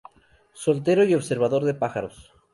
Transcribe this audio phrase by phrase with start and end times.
[0.53, 2.33] Soltero y observador de pájaros.